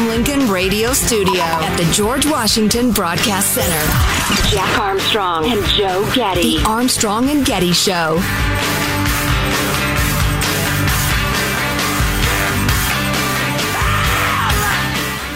[0.00, 6.10] the Abraham Lincoln Radio Studio at the George Washington Broadcast Center, Jack Armstrong and Joe
[6.14, 6.58] Getty.
[6.58, 8.16] The Armstrong and Getty Show.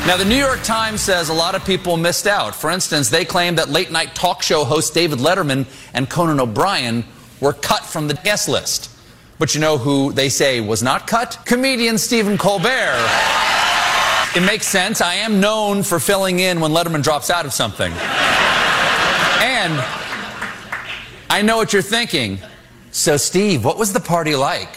[0.07, 2.55] Now, the New York Times says a lot of people missed out.
[2.55, 7.05] For instance, they claim that late night talk show host David Letterman and Conan O'Brien
[7.41, 8.91] were cut from the guest list.
[9.39, 11.39] But you know who they say was not cut?
[11.47, 13.64] Comedian Stephen Colbert.
[14.35, 15.01] It makes sense.
[15.01, 17.93] I am known for filling in when Letterman drops out of something.
[19.41, 19.73] And
[21.31, 22.41] I know what you're thinking.
[22.91, 24.71] So, Steve, what was the party like?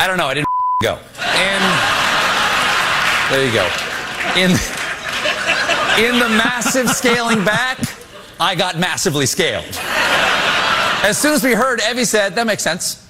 [0.00, 0.26] I don't know.
[0.26, 0.48] I didn't
[0.82, 0.98] go.
[1.18, 1.62] And
[3.30, 3.68] there you go.
[4.34, 4.50] In,
[6.04, 7.78] in the massive scaling back,
[8.40, 9.78] I got massively scaled.
[11.04, 13.08] As soon as we heard, Evie said, that makes sense.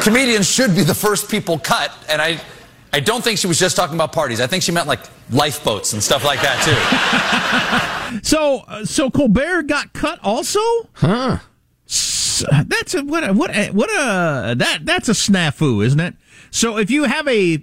[0.00, 2.40] Comedians should be the first people cut, and I,
[2.96, 4.40] I don't think she was just talking about parties.
[4.40, 6.62] I think she meant like lifeboats and stuff like that
[8.10, 8.20] too.
[8.22, 10.60] So, uh, so Colbert got cut also?
[10.94, 11.38] Huh.
[11.86, 16.14] S- That's a what a, what a, what a that that's a snafu, isn't it?
[16.50, 17.62] So if you have a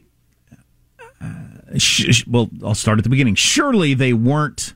[1.22, 3.36] uh, sh- sh- well, I'll start at the beginning.
[3.36, 4.74] Surely they weren't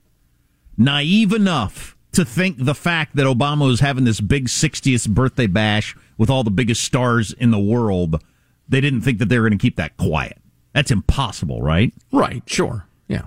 [0.78, 5.96] naive enough to think the fact that Obama was having this big 60th birthday bash
[6.18, 8.24] with all the biggest stars in the world,
[8.68, 10.38] they didn't think that they were going to keep that quiet.
[10.78, 11.92] That's impossible, right?
[12.12, 12.86] Right, sure.
[13.08, 13.24] Yeah.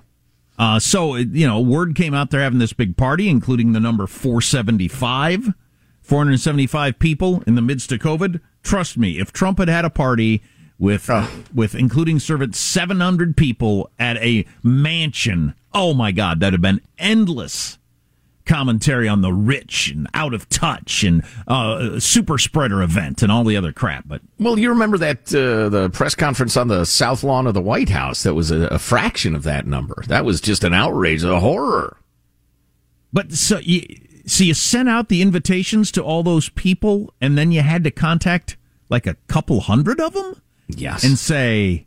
[0.57, 4.07] Uh, so, you know, word came out they're having this big party, including the number
[4.07, 5.53] 475,
[6.01, 8.41] 475 people in the midst of COVID.
[8.63, 10.45] Trust me, if Trump had had a party
[10.79, 11.11] with,
[11.53, 17.79] with including servants, 700 people at a mansion, oh my God, that'd have been endless
[18.51, 23.45] commentary on the rich and out of touch and uh, super spreader event and all
[23.45, 24.05] the other crap.
[24.09, 27.61] But Well, you remember that uh, the press conference on the south lawn of the
[27.63, 30.03] White House that was a, a fraction of that number.
[30.09, 31.97] That was just an outrage, a horror.
[33.13, 33.83] But so you,
[34.27, 37.91] so you sent out the invitations to all those people, and then you had to
[37.91, 38.57] contact
[38.89, 41.05] like a couple hundred of them Yes.
[41.05, 41.87] and say,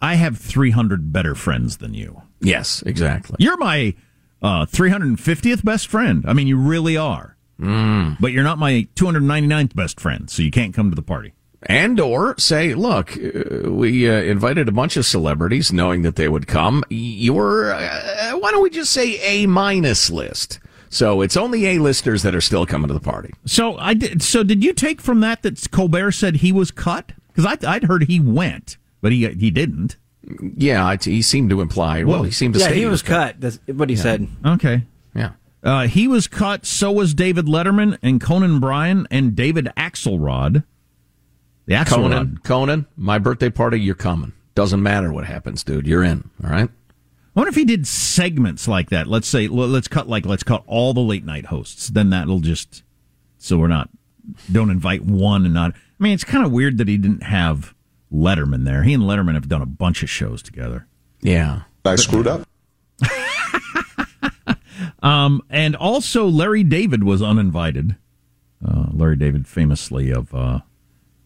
[0.00, 2.22] "I have three hundred better friends than you.
[2.40, 3.36] yes, exactly.
[3.38, 3.94] You're my
[4.42, 6.24] uh, 350th best friend.
[6.26, 7.36] I mean, you really are.
[7.60, 8.18] Mm.
[8.20, 11.98] But you're not my 299th best friend, so you can't come to the party." And
[11.98, 16.46] or say, look, uh, we uh, invited a bunch of celebrities knowing that they would
[16.46, 16.84] come.
[16.90, 20.60] You're, uh, why don't we just say A minus list?
[20.88, 23.34] So it's only A listers that are still coming to the party.
[23.46, 24.22] So I did.
[24.22, 27.12] So did you take from that that Colbert said he was cut?
[27.28, 29.96] Because I I'd heard he went, but he he didn't.
[30.56, 32.04] Yeah, I, he seemed to imply.
[32.04, 33.40] Well, he seemed to yeah, say he was cut.
[33.40, 34.28] That's what he said.
[34.44, 34.82] Okay.
[35.14, 35.32] Yeah.
[35.62, 36.66] Uh, he was cut.
[36.66, 40.64] So was David Letterman and Conan O'Brien and David Axelrod.
[41.66, 41.88] The Axelrod.
[41.88, 44.32] Conan, Conan, my birthday party, you're coming.
[44.54, 45.86] Doesn't matter what happens, dude.
[45.86, 46.30] You're in.
[46.42, 46.68] All right.
[46.68, 49.06] I wonder if he did segments like that.
[49.06, 51.88] Let's say let's cut like let's cut all the late night hosts.
[51.88, 52.82] Then that'll just
[53.38, 53.90] so we're not
[54.50, 55.72] don't invite one and not.
[55.74, 57.74] I mean, it's kind of weird that he didn't have
[58.12, 58.82] Letterman there.
[58.82, 60.86] He and Letterman have done a bunch of shows together.
[61.20, 62.46] Yeah, I screwed up.
[65.02, 67.96] um, and also Larry David was uninvited.
[68.66, 70.60] Uh, Larry David, famously of uh,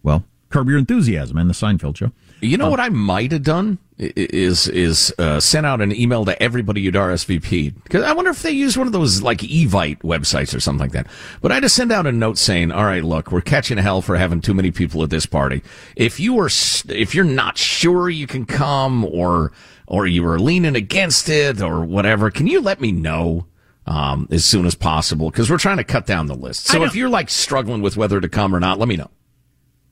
[0.02, 2.12] well, Curb Your Enthusiasm and the Seinfeld Show.
[2.40, 6.24] You know uh, what I might have done is is uh, sent out an email
[6.24, 9.98] to everybody you'd RSVP because I wonder if they use one of those like Evite
[9.98, 11.06] websites or something like that.
[11.42, 14.16] But I just send out a note saying, "All right, look, we're catching hell for
[14.16, 15.62] having too many people at this party.
[15.96, 16.48] If you are
[16.88, 19.52] if you're not sure you can come or
[19.86, 23.46] or you are leaning against it or whatever, can you let me know?"
[23.86, 26.66] Um, as soon as possible because we're trying to cut down the list.
[26.66, 29.10] So if you're like struggling with whether to come or not, let me know.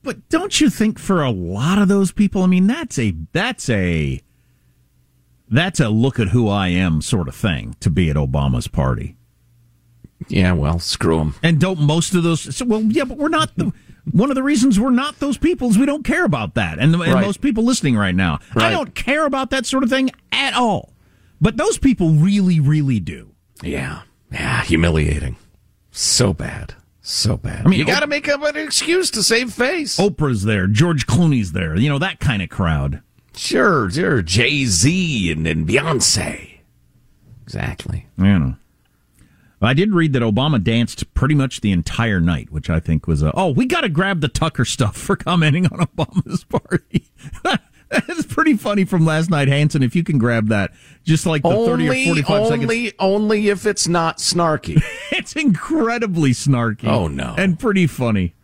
[0.02, 3.68] But don't you think for a lot of those people, I mean, that's a that's
[3.68, 4.20] a
[5.50, 9.16] that's a look at who I am sort of thing to be at Obama's party.
[10.28, 11.34] Yeah, well, screw them.
[11.42, 12.54] And don't most of those?
[12.56, 13.72] So, well, yeah, but we're not the.
[14.10, 16.78] One of the reasons we're not those people is we don't care about that.
[16.78, 18.68] And, the, and most people listening right now, right.
[18.68, 20.94] I don't care about that sort of thing at all.
[21.42, 23.34] But those people really, really do.
[23.62, 24.02] Yeah,
[24.32, 25.36] yeah, humiliating,
[25.90, 26.74] so bad.
[27.10, 27.64] So bad.
[27.64, 29.96] I mean, you got to make up an excuse to save face.
[29.96, 31.74] Oprah's there, George Clooney's there.
[31.74, 33.00] You know that kind of crowd.
[33.34, 34.20] Sure, sure.
[34.20, 36.58] Jay Z and, and Beyonce.
[37.44, 38.06] Exactly.
[38.18, 38.56] You know.
[39.62, 43.22] I did read that Obama danced pretty much the entire night, which I think was
[43.22, 43.32] a.
[43.34, 47.06] Oh, we got to grab the Tucker stuff for commenting on Obama's party.
[48.06, 49.82] That's pretty funny from last night, Hanson.
[49.82, 50.72] If you can grab that,
[51.04, 52.94] just like the only, thirty or forty-five only, seconds.
[52.98, 54.82] Only if it's not snarky.
[55.10, 56.86] it's incredibly snarky.
[56.86, 58.34] Oh no, and pretty funny.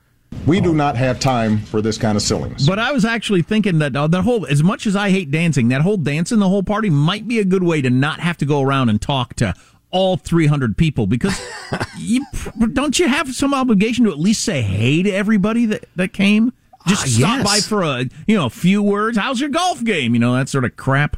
[0.46, 2.66] We do not have time for this kind of silliness.
[2.66, 5.68] But I was actually thinking that uh, that whole, as much as I hate dancing,
[5.68, 8.46] that whole dancing the whole party might be a good way to not have to
[8.46, 9.54] go around and talk to
[9.90, 11.40] all 300 people because
[11.98, 12.26] you,
[12.72, 16.52] don't you have some obligation to at least say hey to everybody that, that came?
[16.86, 17.44] Just uh, stop yes.
[17.44, 19.16] by for a you know a few words.
[19.16, 20.14] How's your golf game?
[20.14, 21.16] You know that sort of crap.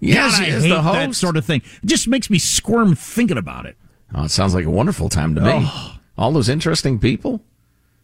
[0.00, 1.62] Yes, God, I hate that sort of thing.
[1.82, 3.76] It just makes me squirm thinking about it.
[4.14, 5.50] Oh, it sounds like a wonderful time to me.
[5.54, 5.98] Oh.
[6.16, 7.42] All those interesting people.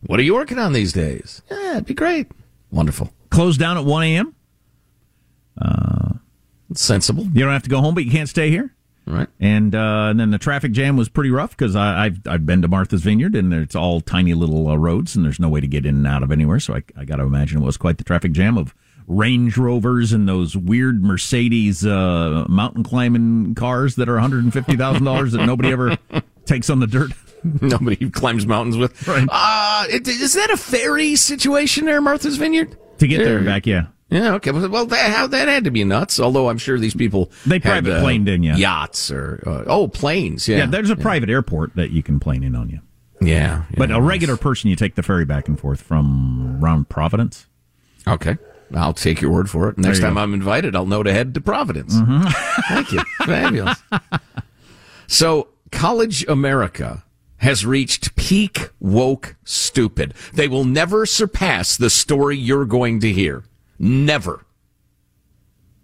[0.06, 1.42] What are you working on these days?
[1.50, 2.30] Yeah, it'd be great.
[2.70, 3.12] Wonderful.
[3.30, 4.34] Closed down at 1 a.m.
[5.60, 6.12] Uh,
[6.74, 7.24] sensible.
[7.24, 8.74] You don't have to go home, but you can't stay here.
[9.06, 9.28] Right.
[9.38, 12.68] And, uh, and then the traffic jam was pretty rough because I've I've been to
[12.68, 15.84] Martha's Vineyard and it's all tiny little uh, roads and there's no way to get
[15.84, 16.58] in and out of anywhere.
[16.58, 18.74] So I, I got to imagine it was quite the traffic jam of
[19.06, 24.52] Range Rovers and those weird Mercedes uh, mountain climbing cars that are one hundred and
[24.52, 25.98] fifty thousand dollars that nobody ever
[26.46, 27.12] takes on the dirt.
[27.60, 29.06] Nobody climbs mountains with.
[29.06, 29.28] Right.
[29.30, 32.78] Uh, is that a ferry situation there, Martha's Vineyard?
[33.00, 33.88] To get there and back, yeah.
[34.14, 34.52] Yeah, okay.
[34.52, 36.20] Well, that, how, that had to be nuts.
[36.20, 39.88] Although I'm sure these people they private uh, planed in, yeah, yachts or uh, oh
[39.88, 40.46] planes.
[40.46, 40.66] Yeah, yeah.
[40.66, 41.02] There's a yeah.
[41.02, 42.78] private airport that you can plane in on you.
[43.20, 46.88] Yeah, yeah but a regular person, you take the ferry back and forth from around
[46.88, 47.46] Providence.
[48.06, 48.36] Okay.
[48.72, 49.78] I'll take your word for it.
[49.78, 50.20] Next time go.
[50.20, 51.96] I'm invited, I'll know to head to Providence.
[51.96, 52.72] Mm-hmm.
[52.74, 53.02] Thank you.
[53.26, 53.82] Fabulous.
[55.08, 57.04] So, College America
[57.38, 60.14] has reached peak woke stupid.
[60.32, 63.44] They will never surpass the story you're going to hear.
[63.78, 64.44] Never.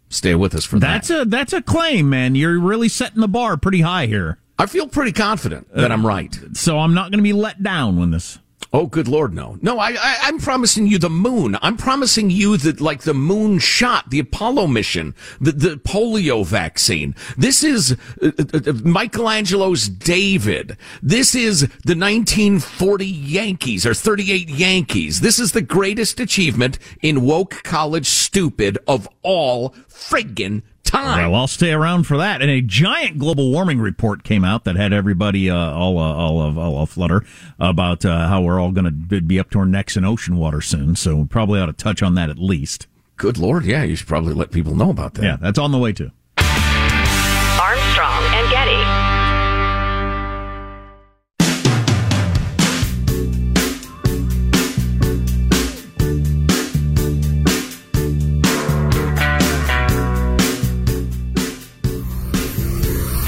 [0.09, 1.15] Stay with us for that's that.
[1.15, 2.35] That's a that's a claim, man.
[2.35, 4.39] You're really setting the bar pretty high here.
[4.59, 6.37] I feel pretty confident that uh, I'm right.
[6.53, 8.39] So I'm not going to be let down when this
[8.73, 9.59] Oh, good Lord, no.
[9.63, 11.59] No, I, I, am promising you the moon.
[11.61, 17.17] I'm promising you that, like, the moon shot, the Apollo mission, the, the polio vaccine.
[17.37, 20.77] This is uh, uh, uh Michelangelo's David.
[21.03, 25.21] This is the 1940 Yankees, or 38 Yankees.
[25.21, 31.31] This is the greatest achievement in woke college stupid of all friggin' time.
[31.31, 32.43] Well, I'll stay around for that.
[32.43, 36.59] And a giant global warming report came out that had everybody uh, all, uh, all,
[36.59, 37.25] all, all flutter
[37.59, 40.61] about uh, how we're all going to be up to our necks in ocean water
[40.61, 40.97] soon.
[40.97, 42.87] So we probably ought to touch on that at least.
[43.17, 45.23] Good Lord, yeah, you should probably let people know about that.
[45.23, 46.11] Yeah, that's on the way too.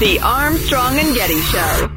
[0.03, 1.87] The Armstrong and Getty Show.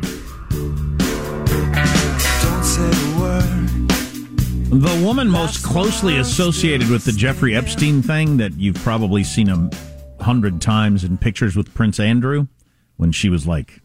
[4.70, 9.68] The woman most closely associated with the Jeffrey Epstein thing that you've probably seen a
[10.22, 12.46] hundred times in pictures with Prince Andrew
[12.96, 13.80] when she was like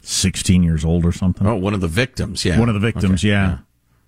[0.00, 1.46] 16 years old or something.
[1.46, 2.46] Oh, one of the victims.
[2.46, 3.58] Yeah, One of the victims, Okay, yeah.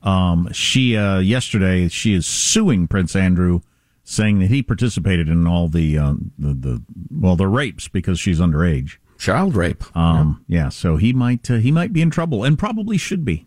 [0.03, 3.61] Um, she uh, yesterday she is suing Prince Andrew,
[4.05, 8.41] saying that he participated in all the uh, the, the well the rapes because she's
[8.41, 8.97] underage.
[9.21, 9.85] Child rape.
[9.95, 10.71] Um, yeah.
[10.71, 13.47] so he might uh, he might be in trouble and probably should be.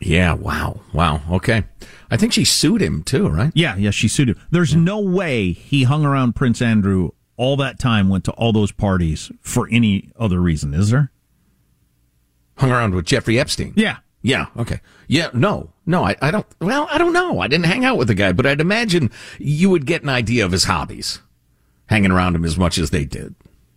[0.00, 0.32] Yeah.
[0.32, 0.80] Wow.
[0.94, 1.20] Wow.
[1.30, 1.64] Okay.
[2.10, 3.52] I think she sued him too, right?
[3.54, 3.90] Yeah, yeah.
[3.90, 4.40] She sued him.
[4.50, 8.72] There's no way he hung around Prince Andrew all that time, went to all those
[8.72, 10.72] parties for any other reason.
[10.72, 11.12] Is there?
[12.56, 13.74] Hung around with Jeffrey Epstein.
[13.76, 13.98] Yeah.
[14.22, 14.46] Yeah.
[14.56, 14.80] Okay.
[15.08, 15.28] Yeah.
[15.34, 15.74] No.
[15.84, 16.04] No.
[16.04, 16.46] I, I don't.
[16.58, 17.38] Well, I don't know.
[17.40, 20.44] I didn't hang out with the guy, but I'd imagine you would get an idea
[20.44, 21.20] of his hobbies,
[21.86, 23.34] hanging around him as much as they did.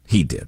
[0.08, 0.48] He did.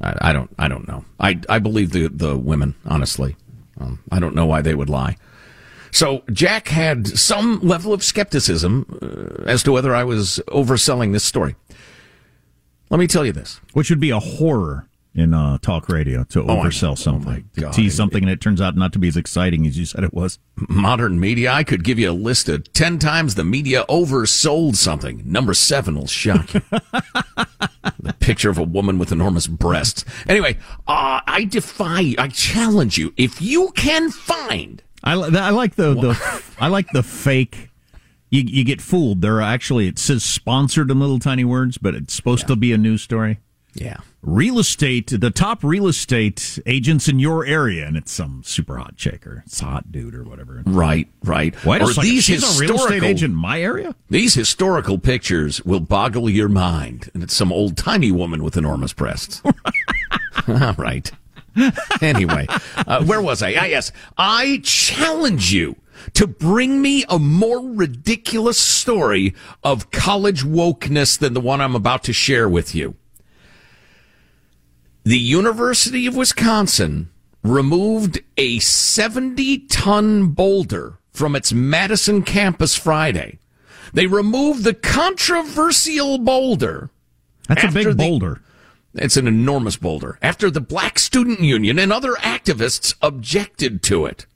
[0.00, 0.50] I, I don't.
[0.58, 1.04] I don't know.
[1.18, 2.74] I I believe the the women.
[2.84, 3.36] Honestly,
[3.80, 5.16] um, I don't know why they would lie.
[5.92, 11.24] So Jack had some level of skepticism uh, as to whether I was overselling this
[11.24, 11.56] story.
[12.90, 13.60] Let me tell you this.
[13.72, 16.92] Which would be a horror in uh, talk radio to Oh, oversell.
[16.92, 19.66] Oh, something, my to tease something, and it turns out not to be as exciting
[19.66, 20.38] as you said it was.
[20.68, 25.22] modern media, I could give you a list of 10 times the media oversold something.
[25.24, 26.62] Number seven will shock you.
[26.70, 30.04] the picture of a woman with enormous breasts.
[30.28, 33.12] Anyway, uh, I defy, you, I challenge you.
[33.16, 37.70] If you can find, I, I like the, the I like the fake.
[38.28, 39.22] You you get fooled.
[39.22, 42.72] There are actually it says sponsored in little tiny words, but it's supposed to be
[42.72, 43.40] a news story.
[43.74, 48.76] Yeah, Real estate, the top real estate agents in your area, and it's some super
[48.76, 50.62] hot chick or it's a hot dude or whatever.
[50.66, 51.54] right, right.
[51.64, 53.94] Why does like, these she's a real estate historical, agent in my area?
[54.10, 57.10] these historical pictures will boggle your mind.
[57.14, 59.42] And it's some old timey woman with enormous breasts.
[60.46, 61.10] right.
[62.02, 62.46] anyway,
[62.76, 63.54] uh, where was I?
[63.54, 63.90] Ah, yes.
[64.18, 65.76] I challenge you
[66.12, 69.34] to bring me a more ridiculous story
[69.64, 72.96] of college wokeness than the one I'm about to share with you.
[75.10, 77.10] The University of Wisconsin
[77.42, 83.40] removed a 70 ton boulder from its Madison campus Friday.
[83.92, 86.90] They removed the controversial boulder.
[87.48, 88.40] That's a big the- boulder.
[88.94, 90.16] It's an enormous boulder.
[90.22, 94.26] After the Black Student Union and other activists objected to it.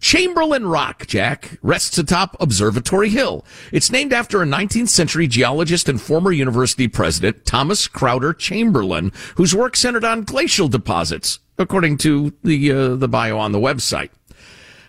[0.00, 3.44] Chamberlin Rock, Jack, rests atop Observatory Hill.
[3.72, 9.54] It's named after a 19th century geologist and former university president, Thomas Chrowder Chamberlin, whose
[9.54, 14.10] work centered on glacial deposits, according to the, uh, the bio on the website.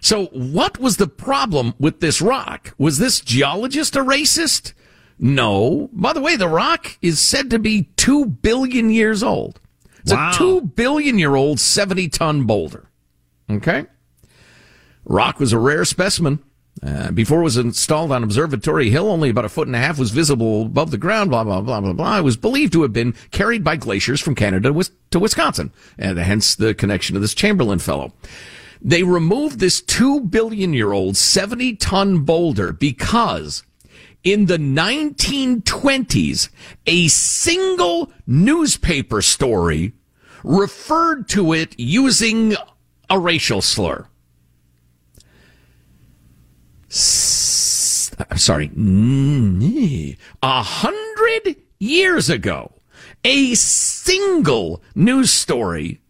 [0.01, 2.73] So what was the problem with this rock?
[2.77, 4.73] Was this geologist a racist?
[5.17, 5.89] No.
[5.91, 9.59] By the way, the rock is said to be two billion years old.
[10.01, 10.29] It's Wow.
[10.31, 12.89] a two billion year old 70 ton boulder.
[13.49, 13.87] Okay.
[15.06, 16.39] Rock was a rare specimen.
[16.82, 20.00] Uh, before it was installed on Observatory Hill, only about a foot and a half
[20.00, 22.18] was visible above the ground, blah, blah, blah, blah, blah.
[22.18, 24.74] It was believed to have been carried by glaciers from Canada
[25.12, 28.13] to Wisconsin, and hence the connection to this Chamberlin fellow.
[28.82, 33.63] They removed this two billion year old 70 ton boulder because
[34.24, 36.50] in the 1920s,
[36.86, 39.94] a single newspaper story
[40.44, 42.56] referred to it using
[43.10, 44.08] a racial slur.
[46.89, 52.72] S- I'm sorry, mm, a hundred years ago,
[53.24, 56.01] a single news story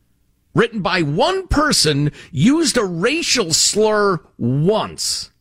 [0.54, 5.32] written by one person used a racial slur once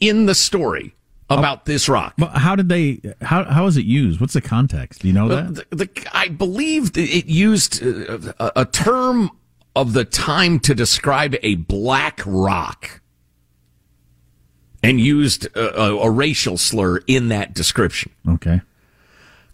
[0.00, 0.94] in the story
[1.30, 2.14] about this rock.
[2.20, 3.00] How did they?
[3.22, 4.20] How how is it used?
[4.20, 5.00] What's the context?
[5.00, 5.66] Do you know that?
[5.70, 9.30] The, the, I believe it used uh, a, a term
[9.74, 13.00] of the time to describe a black rock
[14.82, 18.12] and used a, a, racial slur in that description.
[18.28, 18.60] Okay.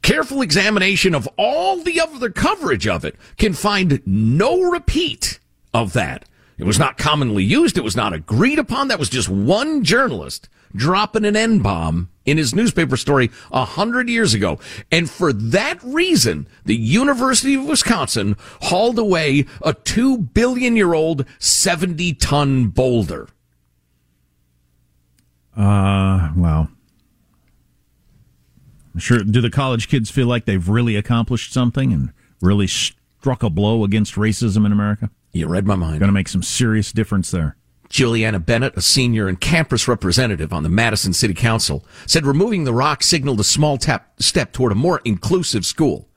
[0.02, 5.38] Careful examination of all the other coverage of it can find no repeat
[5.74, 6.24] of that.
[6.56, 7.76] It was not commonly used.
[7.76, 8.88] It was not agreed upon.
[8.88, 14.08] That was just one journalist dropping an N bomb in his newspaper story a hundred
[14.08, 14.58] years ago.
[14.90, 21.24] And for that reason, the University of Wisconsin hauled away a two billion year old
[21.38, 23.28] 70 ton boulder.
[25.58, 26.68] Uh, wow.
[28.96, 29.18] Sure.
[29.18, 33.82] Do the college kids feel like they've really accomplished something and really struck a blow
[33.82, 35.10] against racism in America?
[35.32, 35.98] You read my mind.
[35.98, 37.56] Going to make some serious difference there.
[37.88, 42.72] Juliana Bennett, a senior and campus representative on the Madison City Council, said removing the
[42.72, 46.08] rock signaled a small tap, step toward a more inclusive school.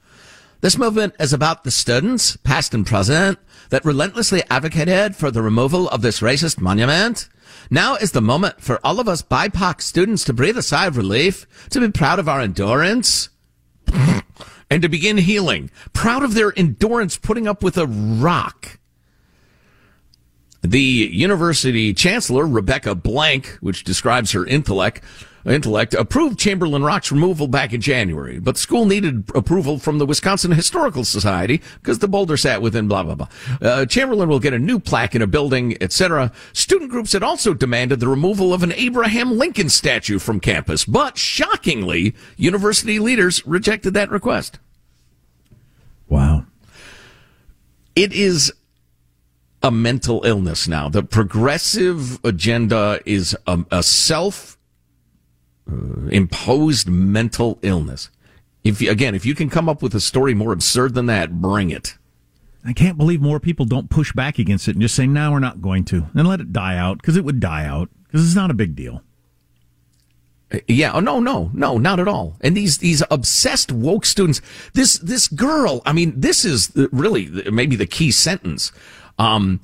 [0.60, 5.90] This movement is about the students, past and present, that relentlessly advocated for the removal
[5.90, 7.30] of this racist monument.
[7.70, 10.98] Now is the moment for all of us BIPOC students to breathe a sigh of
[10.98, 13.30] relief, to be proud of our endurance,
[14.70, 15.70] and to begin healing.
[15.94, 18.80] Proud of their endurance putting up with a rock.
[20.62, 25.04] The university chancellor, Rebecca Blank, which describes her intellect,
[25.46, 30.06] intellect approved Chamberlin Rock's removal back in January, but the school needed approval from the
[30.06, 33.28] Wisconsin Historical Society because the boulder sat within blah blah blah.
[33.62, 36.32] Uh, Chamberlin will get a new plaque in a building, etc.
[36.54, 41.18] Student groups had also demanded the removal of an Abraham Lincoln statue from campus, but
[41.18, 44.60] shockingly, university leaders rejected that request.
[46.08, 46.46] Wow.
[47.96, 48.54] It is
[49.64, 50.90] a mental illness now.
[50.90, 54.58] The progressive agenda is a, a self
[55.70, 58.10] uh, imposed mental illness.
[58.64, 61.42] If you, again, if you can come up with a story more absurd than that,
[61.42, 61.98] bring it.
[62.64, 65.40] I can't believe more people don't push back against it and just say, "No, we're
[65.40, 68.36] not going to," and let it die out because it would die out because it's
[68.36, 69.02] not a big deal.
[70.54, 70.92] Uh, Yeah.
[70.94, 72.38] Oh no, no, no, not at all.
[72.42, 74.42] And these these obsessed woke students.
[74.74, 75.82] This this girl.
[75.88, 78.72] I mean, this is really maybe the key sentence.
[79.18, 79.60] Um,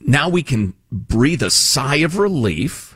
[0.00, 2.91] now we can breathe a sigh of relief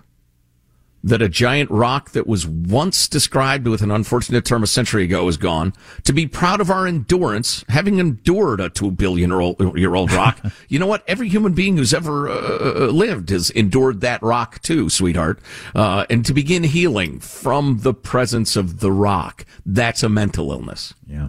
[1.05, 5.29] that a giant rock that was once described with an unfortunate term a century ago
[5.29, 5.73] is gone.
[6.05, 9.31] To be proud of our endurance, having endured a two billion
[9.77, 10.41] year old, rock.
[10.69, 11.05] you know what?
[11.07, 15.39] Every human being who's ever uh, lived has endured that rock too, sweetheart.
[15.75, 20.95] Uh, and to begin healing from the presence of the rock, that's a mental illness.
[21.07, 21.29] Yeah.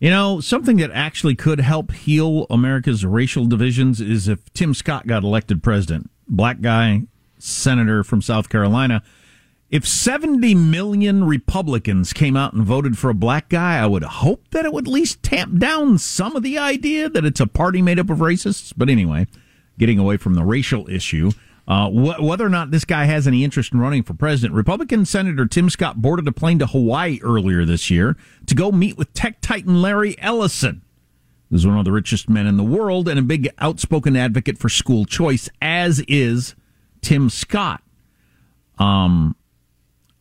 [0.00, 5.06] You know, something that actually could help heal America's racial divisions is if Tim Scott
[5.08, 6.08] got elected president.
[6.28, 7.02] Black guy,
[7.38, 9.02] senator from South Carolina.
[9.70, 14.48] If 70 million Republicans came out and voted for a black guy, I would hope
[14.50, 17.82] that it would at least tamp down some of the idea that it's a party
[17.82, 18.72] made up of racists.
[18.74, 19.26] But anyway,
[19.78, 21.32] getting away from the racial issue,
[21.66, 25.04] uh, wh- whether or not this guy has any interest in running for president, Republican
[25.04, 28.16] Senator Tim Scott boarded a plane to Hawaii earlier this year
[28.46, 30.80] to go meet with tech titan Larry Ellison
[31.50, 34.68] who's one of the richest men in the world and a big outspoken advocate for
[34.68, 36.54] school choice, as is
[37.02, 37.82] Tim Scott.
[38.78, 39.34] Um,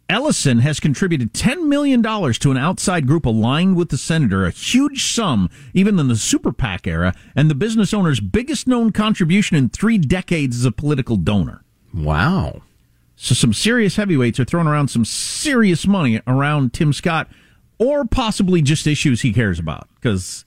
[0.10, 5.12] Ellison has contributed $10 million to an outside group aligned with the senator, a huge
[5.12, 9.70] sum, even in the super PAC era, and the business owner's biggest known contribution in
[9.70, 11.64] three decades as a political donor.
[11.94, 12.62] Wow.
[13.18, 17.28] So some serious heavyweights are throwing around some serious money around Tim Scott,
[17.78, 19.90] or possibly just issues he cares about.
[19.96, 20.46] Because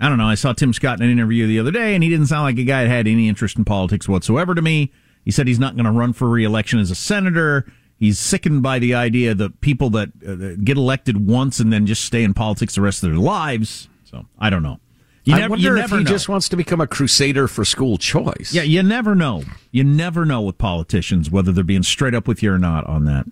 [0.00, 2.08] I don't know, I saw Tim Scott in an interview the other day, and he
[2.08, 4.92] didn't sound like a guy that had any interest in politics whatsoever to me.
[5.24, 7.66] He said he's not going to run for reelection as a senator.
[7.98, 12.04] He's sickened by the idea that people that uh, get elected once and then just
[12.04, 13.88] stay in politics the rest of their lives.
[14.04, 14.80] So I don't know.
[15.24, 16.04] You I never, wonder if he know.
[16.04, 18.52] just wants to become a crusader for school choice.
[18.52, 19.42] Yeah, you never know.
[19.70, 23.06] You never know with politicians whether they're being straight up with you or not on
[23.06, 23.24] that.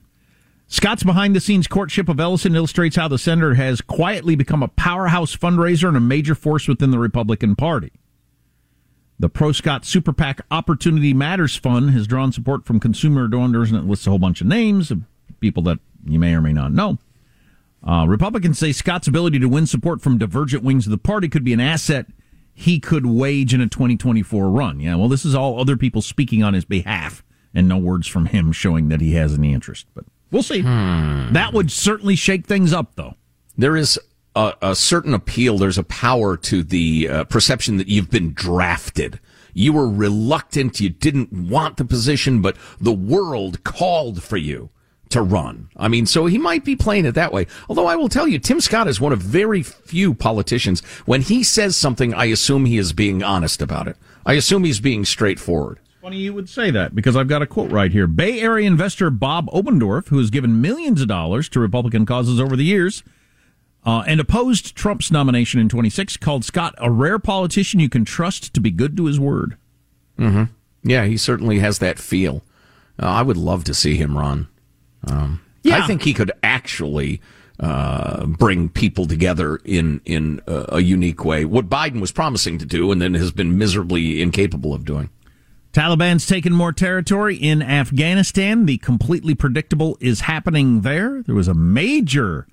[0.69, 4.69] Scott's behind the scenes courtship of Ellison illustrates how the senator has quietly become a
[4.69, 7.93] powerhouse fundraiser and a major force within the Republican Party.
[9.23, 13.79] The pro Scott Super PAC Opportunity Matters Fund has drawn support from consumer donors and
[13.79, 15.03] it lists a whole bunch of names of
[15.39, 16.99] people that you may or may not know.
[17.87, 21.45] Uh, Republicans say Scott's ability to win support from divergent wings of the party could
[21.45, 22.07] be an asset
[22.53, 24.81] he could wage in a 2024 run.
[24.81, 27.23] Yeah, well, this is all other people speaking on his behalf
[27.55, 29.87] and no words from him showing that he has any interest.
[29.95, 30.63] But we'll see.
[30.63, 33.15] That would certainly shake things up, though.
[33.57, 34.01] there is
[34.35, 35.59] a, a certain appeal.
[35.59, 39.21] There's a power to the uh, perception that you've been drafted.
[39.55, 40.81] You were reluctant.
[40.81, 44.71] You didn't want the position, but the world called for you
[45.11, 45.69] to run.
[45.77, 47.47] I mean, so he might be playing it that way.
[47.69, 50.81] Although I will tell you, Tim Scott is one of very few politicians.
[51.05, 53.97] When he says something, I assume he is being honest about it.
[54.25, 55.81] I assume he's being straightforward.
[56.01, 58.07] Funny you would say that because I've got a quote right here.
[58.07, 62.57] Bay Area investor Bob Oberndorf, who has given millions of dollars to Republican causes over
[62.57, 63.05] the years
[63.85, 68.55] uh, and opposed Trump's nomination in 26, called Scott a rare politician you can trust
[68.55, 69.57] to be good to his word.
[70.19, 70.45] Mm-hmm.
[70.89, 72.43] Yeah, he certainly has that feel.
[73.01, 74.49] Uh, I would love to see him run.
[75.07, 75.79] Um, Yeah.
[75.83, 77.21] I think he could actually
[77.61, 81.45] uh, bring people together in in a, a unique way.
[81.45, 85.11] What Biden was promising to do, and then has been miserably incapable of doing.
[85.73, 88.67] Taliban's taken more territory in Afghanistan.
[88.67, 91.23] The completely predictable is happening there.
[91.23, 92.47] There was a major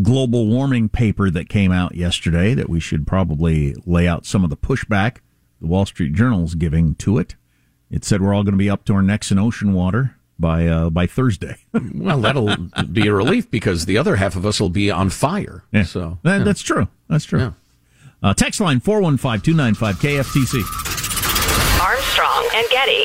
[0.00, 4.50] global warming paper that came out yesterday that we should probably lay out some of
[4.50, 5.18] the pushback
[5.60, 7.36] the Wall Street Journal's giving to it.
[7.90, 10.66] It said we're all going to be up to our necks in ocean water by
[10.66, 11.56] uh, by Thursday.
[11.94, 12.56] Well, that'll
[12.90, 15.62] be a relief because the other half of us will be on fire.
[15.72, 15.84] Yeah.
[15.84, 16.44] So That- yeah.
[16.44, 16.88] that's true.
[17.08, 17.38] That's true.
[17.40, 17.52] Yeah.
[18.22, 21.80] Uh, text line 415 295 KFTC.
[21.80, 23.04] Armstrong and Getty.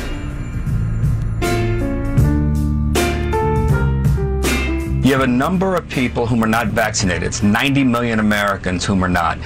[5.11, 7.23] You have a number of people whom are not vaccinated.
[7.23, 9.37] It's 90 million Americans whom are not.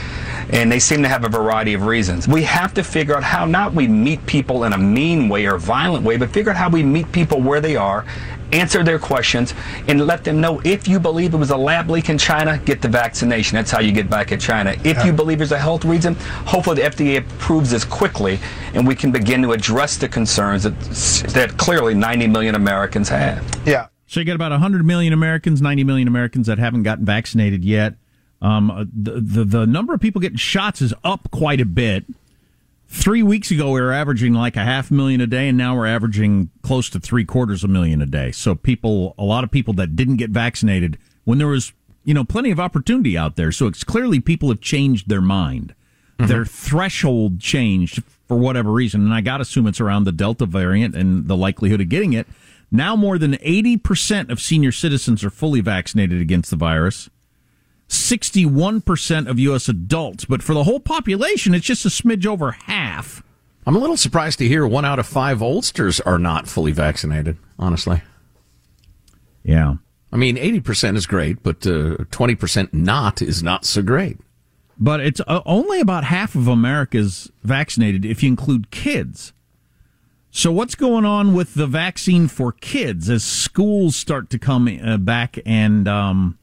[0.52, 2.28] And they seem to have a variety of reasons.
[2.28, 5.58] We have to figure out how not we meet people in a mean way or
[5.58, 8.06] violent way, but figure out how we meet people where they are,
[8.52, 9.56] answer their questions,
[9.88, 12.80] and let them know if you believe it was a lab leak in China, get
[12.84, 13.56] the vaccination.
[13.56, 14.76] That's how you get back at China.
[14.84, 16.14] If you believe there's a health reason,
[16.46, 18.38] hopefully the FDA approves this quickly
[18.76, 20.80] and we can begin to address the concerns that,
[21.34, 23.44] that clearly 90 million Americans have.
[23.66, 23.88] Yeah.
[24.16, 27.96] So you got about 100 million Americans, 90 million Americans that haven't gotten vaccinated yet.
[28.42, 32.06] Um, the, the the number of people getting shots is up quite a bit.
[32.88, 35.88] Three weeks ago, we were averaging like a half million a day, and now we're
[35.88, 38.32] averaging close to three quarters of a million a day.
[38.32, 41.74] So people, a lot of people that didn't get vaccinated when there was,
[42.06, 43.52] you know, plenty of opportunity out there.
[43.52, 45.76] So it's clearly people have changed their mind.
[46.20, 46.28] Mm-hmm.
[46.28, 50.46] Their threshold changed for whatever reason, and I got to assume it's around the Delta
[50.46, 52.28] variant and the likelihood of getting it.
[52.76, 57.10] Now more than 80% of senior citizens are fully vaccinated against the virus.
[57.88, 59.70] 61% of U.S.
[59.70, 63.24] adults, but for the whole population, it's just a smidge over half.
[63.66, 67.38] I'm a little surprised to hear one out of five oldsters are not fully vaccinated,
[67.58, 68.02] honestly.
[69.44, 69.76] Yeah.
[70.12, 74.20] I mean, 80% is great, but uh, 20% not is not so great.
[74.78, 79.34] But it's uh, only about half of America's vaccinated if you include kids.
[80.38, 84.98] So, what's going on with the vaccine for kids as schools start to come uh,
[84.98, 85.40] back?
[85.46, 86.38] And um,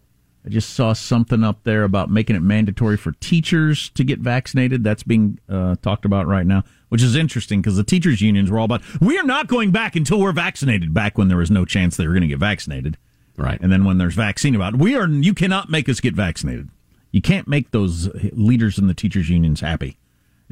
[0.47, 4.83] I just saw something up there about making it mandatory for teachers to get vaccinated.
[4.83, 6.65] That's being uh, talked about right now.
[6.89, 9.95] which is interesting because the teachers' unions were all about, we are not going back
[9.95, 12.97] until we're vaccinated, back when there was no chance they were going to get vaccinated.
[13.37, 13.61] Right.
[13.61, 16.71] And then when there's vaccine about, we are, you cannot make us get vaccinated.
[17.11, 19.99] You can't make those leaders in the teachers' unions happy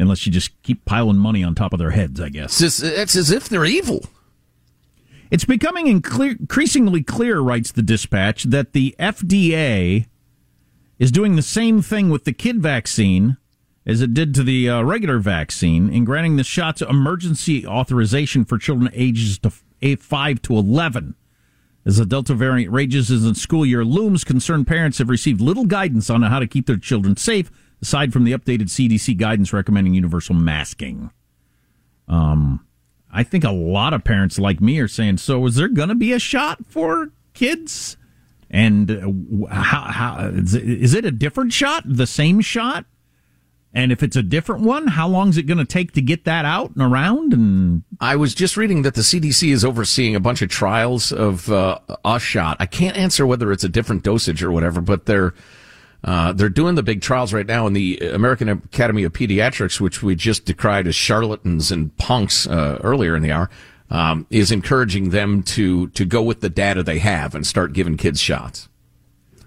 [0.00, 2.60] unless you just keep piling money on top of their heads, I guess.
[2.60, 4.04] It's, just, it's as if they're evil.
[5.30, 10.06] It's becoming increasingly clear, writes the dispatch, that the FDA
[10.98, 13.36] is doing the same thing with the kid vaccine
[13.86, 18.58] as it did to the uh, regular vaccine in granting the shots emergency authorization for
[18.58, 19.50] children ages to
[19.96, 21.14] 5 to 11.
[21.86, 25.64] As the Delta variant rages as the school year looms, concerned parents have received little
[25.64, 27.50] guidance on how to keep their children safe,
[27.82, 31.10] aside from the updated CDC guidance recommending universal masking.
[32.08, 32.66] Um,
[33.12, 35.94] I think a lot of parents like me are saying, so is there going to
[35.94, 37.96] be a shot for kids?
[38.50, 41.84] And uh, how, how is it a different shot?
[41.86, 42.84] The same shot?
[43.72, 46.24] And if it's a different one, how long is it going to take to get
[46.24, 47.32] that out and around?
[47.32, 51.50] And I was just reading that the CDC is overseeing a bunch of trials of
[51.52, 52.56] uh, a shot.
[52.58, 55.34] I can't answer whether it's a different dosage or whatever, but they're
[56.04, 60.02] uh, they're doing the big trials right now in the American Academy of Pediatrics, which
[60.02, 63.50] we just decried as charlatans and punks uh, earlier in the hour.
[63.92, 67.96] Um, is encouraging them to to go with the data they have and start giving
[67.96, 68.68] kids shots.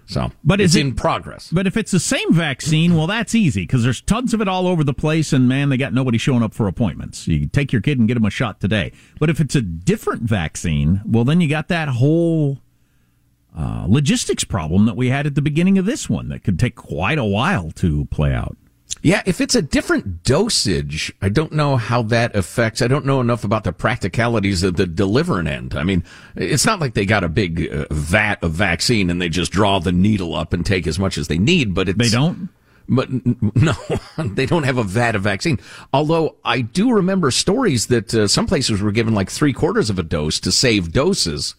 [0.05, 1.49] So, but it's it, in progress.
[1.49, 4.67] But if it's the same vaccine, well, that's easy because there's tons of it all
[4.67, 7.25] over the place, and man, they got nobody showing up for appointments.
[7.25, 8.91] You take your kid and get him a shot today.
[9.17, 12.59] But if it's a different vaccine, well, then you got that whole
[13.57, 16.75] uh, logistics problem that we had at the beginning of this one that could take
[16.75, 18.57] quite a while to play out.
[19.01, 22.81] Yeah, if it's a different dosage, I don't know how that affects.
[22.81, 25.75] I don't know enough about the practicalities of the delivering end.
[25.75, 29.27] I mean, it's not like they got a big uh, vat of vaccine and they
[29.27, 31.97] just draw the needle up and take as much as they need, but it's.
[31.97, 32.47] They don't?
[32.87, 33.09] But
[33.55, 33.73] no,
[34.17, 35.59] they don't have a vat of vaccine.
[35.91, 39.99] Although I do remember stories that uh, some places were given like three quarters of
[39.99, 41.55] a dose to save doses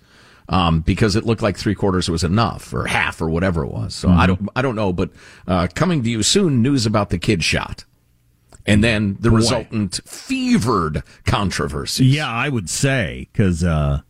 [0.48, 3.94] um, because it looked like three quarters was enough or half or whatever it was.
[3.94, 4.18] So mm-hmm.
[4.18, 5.10] I don't I don't know, but
[5.46, 7.84] uh, coming to you soon, news about the kid shot.
[8.66, 9.36] And then the Boy.
[9.36, 12.06] resultant fevered controversy.
[12.06, 14.00] Yeah, I would say because uh,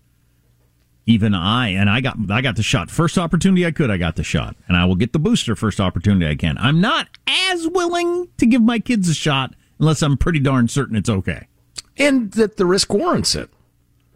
[1.06, 3.90] even I and I got I got the shot first opportunity I could.
[3.90, 6.56] I got the shot, and I will get the booster first opportunity I can.
[6.58, 10.96] I'm not as willing to give my kids a shot unless I'm pretty darn certain
[10.96, 11.48] it's okay,
[11.96, 13.50] and that the risk warrants it.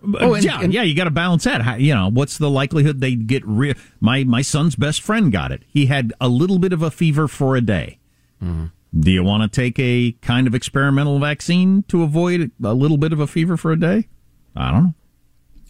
[0.02, 0.82] Oh, and, yeah, and, yeah.
[0.82, 1.62] You got to balance that.
[1.62, 3.74] How, you know, what's the likelihood they get real?
[4.00, 5.62] My my son's best friend got it.
[5.66, 7.98] He had a little bit of a fever for a day.
[8.42, 8.66] Mm-hmm.
[9.00, 13.12] Do you want to take a kind of experimental vaccine to avoid a little bit
[13.12, 14.08] of a fever for a day?
[14.56, 14.94] I don't know.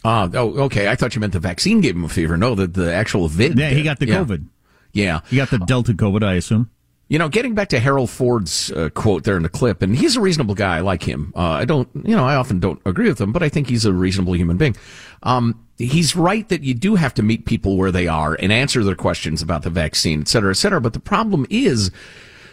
[0.04, 0.88] Uh, oh, okay.
[0.88, 2.36] I thought you meant the vaccine gave him a fever.
[2.36, 3.58] No, the, the actual vid.
[3.58, 4.22] Yeah, he got the yeah.
[4.22, 4.46] COVID.
[4.92, 5.20] Yeah.
[5.28, 6.70] He got the Delta COVID, I assume.
[7.10, 10.14] You know, getting back to Harold Ford's uh, quote there in the clip, and he's
[10.14, 10.76] a reasonable guy.
[10.76, 11.32] I like him.
[11.34, 13.86] Uh, I don't, you know, I often don't agree with him, but I think he's
[13.86, 14.76] a reasonable human being.
[15.22, 18.84] Um, he's right that you do have to meet people where they are and answer
[18.84, 20.82] their questions about the vaccine, et cetera, et cetera.
[20.82, 21.90] But the problem is,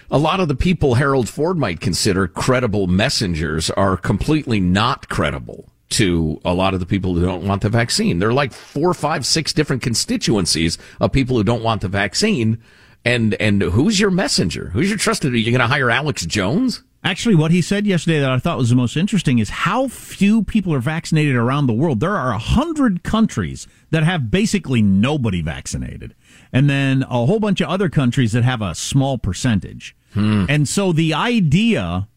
[0.10, 5.70] a lot of the people Harold Ford might consider credible messengers are completely not credible
[5.90, 8.20] to a lot of the people who don't want the vaccine.
[8.20, 12.62] There are like four, five, six different constituencies of people who don't want the vaccine
[13.06, 14.70] and and who's your messenger?
[14.74, 15.34] Who's your trusted?
[15.34, 16.84] Are you going to hire Alex Jones?
[17.04, 20.44] Actually, what he said yesterday that I thought was the most interesting is how few
[20.44, 22.00] people are vaccinated around the world.
[22.00, 26.16] There are a hundred countries that have basically nobody vaccinated,
[26.52, 29.96] and then a whole bunch of other countries that have a small percentage.
[30.14, 30.46] Hmm.
[30.50, 32.08] And so the idea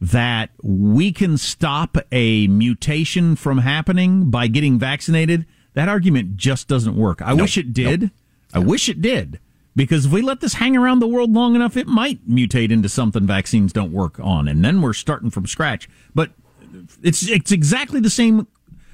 [0.00, 6.96] that we can stop a mutation from happening by getting vaccinated, that argument just doesn't
[6.96, 7.22] work.
[7.22, 7.42] I nope.
[7.42, 8.00] wish it did.
[8.02, 8.10] Nope.
[8.52, 9.38] I wish it did.
[9.78, 12.88] Because if we let this hang around the world long enough, it might mutate into
[12.88, 15.88] something vaccines don't work on, and then we're starting from scratch.
[16.16, 16.32] But
[17.00, 18.48] it's it's exactly the same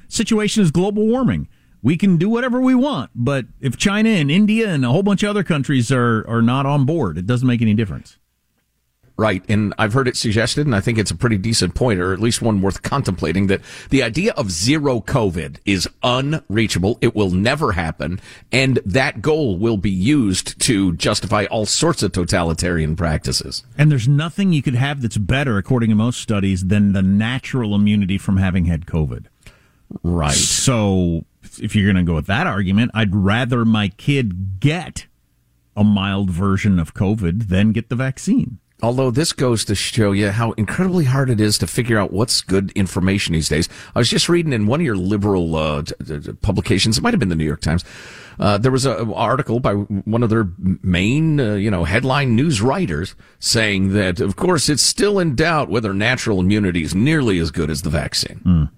[0.09, 1.49] situation as global warming.
[1.83, 5.23] We can do whatever we want, but if China and India and a whole bunch
[5.23, 8.18] of other countries are are not on board, it doesn't make any difference.
[9.16, 9.44] Right.
[9.48, 12.18] And I've heard it suggested, and I think it's a pretty decent point, or at
[12.18, 16.98] least one worth contemplating, that the idea of zero COVID is unreachable.
[17.00, 18.20] It will never happen.
[18.50, 23.62] And that goal will be used to justify all sorts of totalitarian practices.
[23.79, 27.77] And there's nothing you could have that's better, according to most studies, than the natural
[27.77, 29.27] immunity from having had COVID.
[30.03, 30.33] Right.
[30.33, 31.24] So
[31.62, 35.07] if you're going to go with that argument, I'd rather my kid get
[35.77, 38.59] a mild version of COVID than get the vaccine.
[38.85, 42.42] Although this goes to show you how incredibly hard it is to figure out what's
[42.42, 43.68] good information these days.
[43.94, 47.14] I was just reading in one of your liberal uh, t- t- publications, it might
[47.14, 47.83] have been the New York Times.
[48.38, 50.49] Uh, there was an article by one of their
[50.83, 55.70] main, uh, you know, headline news writers saying that, of course, it's still in doubt
[55.70, 58.68] whether natural immunity is nearly as good as the vaccine.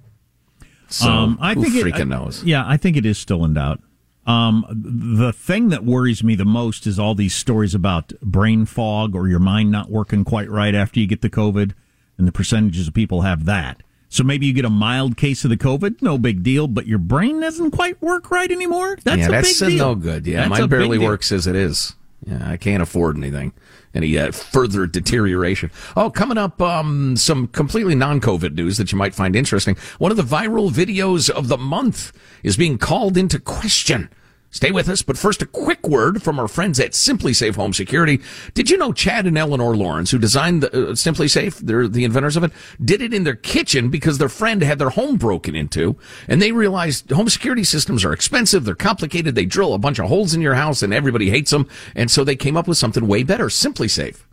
[0.89, 2.45] So, Um, I who think freaking it, knows?
[2.45, 3.81] Yeah, I think it is still in doubt.
[4.27, 9.15] Um, the thing that worries me the most is all these stories about brain fog
[9.15, 11.73] or your mind not working quite right after you get the COVID,
[12.19, 13.83] and the percentages of people have that.
[14.09, 16.99] So maybe you get a mild case of the COVID, no big deal, but your
[16.99, 18.97] brain doesn't quite work right anymore.
[19.05, 19.79] That's yeah, a that's big deal.
[19.79, 20.27] no good.
[20.27, 21.95] Yeah, That's mine barely works as it is.
[22.25, 23.53] Yeah, I can't afford anything.
[23.97, 25.71] Any uh, further deterioration.
[25.97, 29.77] Oh, coming up, um, some completely non-COVID news that you might find interesting.
[29.99, 34.11] One of the viral videos of the month is being called into question.
[34.57, 38.23] Stay with us, but first a quick word from our friends at SimpliSafe Home Security.
[38.55, 42.39] Did you know Chad and Eleanor Laurans, who designed the, uh, SimpliSafe, they're the inventors
[42.39, 45.99] of it, did it in their kitchen because their friend had their home broken into,
[46.27, 50.09] and they realized home security systems are expensive, they're complicated, they drill a bunch of
[50.09, 53.07] holes in your house, and everybody hates them, and so they came up with something
[53.07, 54.25] way better, SimpliSafe.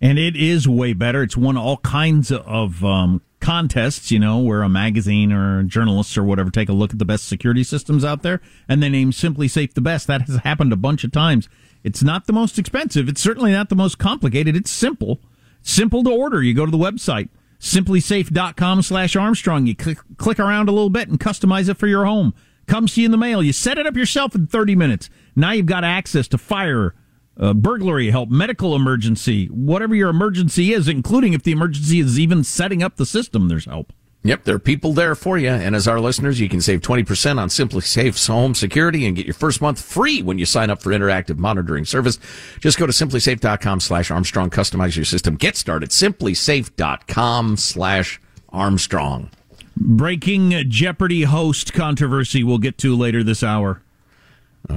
[0.00, 1.22] And it is way better.
[1.22, 6.22] It's won all kinds of um, contests, you know, where a magazine or journalists or
[6.22, 9.74] whatever take a look at the best security systems out there and they name SimpliSafe
[9.74, 10.06] the best.
[10.06, 11.48] That has happened a bunch of times.
[11.82, 13.08] It's not the most expensive.
[13.08, 14.54] It's certainly not the most complicated.
[14.54, 15.20] It's simple.
[15.62, 16.42] Simple to order.
[16.42, 19.66] You go to the website, simplisafe.com slash Armstrong.
[19.66, 22.34] You click, click around a little bit and customize it for your home.
[22.66, 23.42] Comes to you in the mail.
[23.42, 25.10] You set it up yourself in 30 minutes.
[25.34, 26.94] Now you've got access to fire,
[27.40, 32.44] uh, burglary help, medical emergency, whatever your emergency is, including if the emergency is even
[32.44, 33.92] setting up the system, there's help.
[34.22, 35.48] Yep, there are people there for you.
[35.48, 39.34] And as our listeners, you can save 20% on SimpliSafe's home security and get your
[39.34, 42.18] first month free when you sign up for interactive monitoring service.
[42.60, 45.36] Just go to simplisafe.com slash Armstrong, customize your system.
[45.36, 45.88] Get started.
[45.88, 49.30] Simplisafe.com slash Armstrong.
[49.74, 53.80] Breaking Jeopardy host controversy we'll get to later this hour.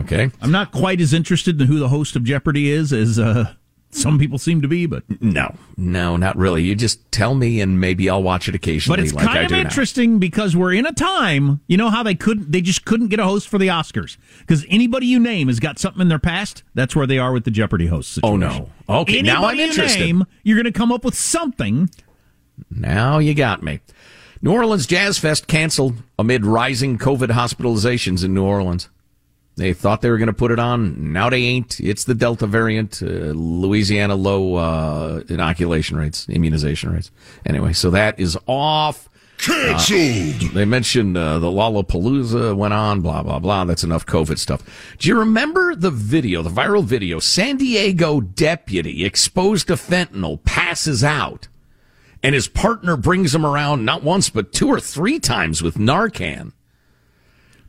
[0.01, 0.31] Okay.
[0.41, 3.53] I'm not quite as interested in who the host of Jeopardy is as uh,
[3.91, 6.63] some people seem to be, but No, no, not really.
[6.63, 9.49] You just tell me and maybe I'll watch it occasionally but it's like kind of
[9.49, 9.61] do now.
[9.61, 11.61] interesting because we're in a time.
[11.67, 14.65] You know how they couldn't, they just couldn't get a host for the Oscars because
[14.69, 16.63] anybody you name has got something in their past.
[16.73, 18.19] That's where they are with the Jeopardy hosts.
[18.23, 18.69] Oh, no.
[18.89, 20.05] Okay, now I'm Anybody you.
[20.05, 21.89] Name, you're going to come up with something.
[22.69, 23.79] Now you got me.
[24.41, 28.89] New Orleans Jazz Fest canceled amid rising COVID hospitalizations in New Orleans.
[29.55, 31.13] They thought they were going to put it on.
[31.13, 31.79] Now they ain't.
[31.79, 33.03] It's the Delta variant.
[33.03, 37.11] Uh, Louisiana low uh, inoculation rates, immunization rates.
[37.45, 39.09] Anyway, so that is off.
[39.37, 40.53] Canceled.
[40.53, 43.65] they mentioned uh, the Lollapalooza went on, blah, blah, blah.
[43.65, 44.95] That's enough COVID stuff.
[44.99, 47.19] Do you remember the video, the viral video?
[47.19, 51.47] San Diego deputy exposed to fentanyl passes out
[52.23, 56.53] and his partner brings him around not once but two or three times with Narcan.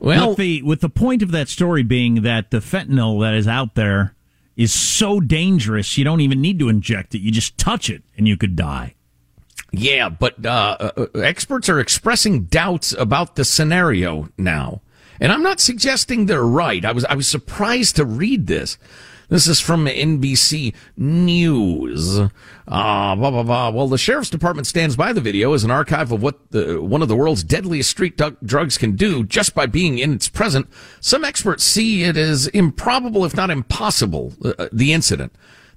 [0.04, 3.48] Well, with the with the point of that story being that the fentanyl that is
[3.48, 4.14] out there
[4.54, 7.20] is so dangerous, you don't even need to inject it.
[7.22, 8.94] You just touch it, and you could die.
[9.72, 14.82] yeah, but uh, uh, experts are expressing doubts about the scenario now,
[15.20, 16.84] and I'm not suggesting they're right.
[16.84, 18.76] I was I was surprised to read this.
[19.34, 22.20] This is from NBC News.
[22.20, 22.28] Uh,
[22.68, 23.70] blah, blah, blah.
[23.70, 27.02] Well, the sheriff's department stands by the video as an archive of what the, one
[27.02, 30.68] of the world's deadliest street du- drugs can do just by being in its present.
[31.00, 35.34] Some experts see it as improbable, if not impossible, uh, the incident.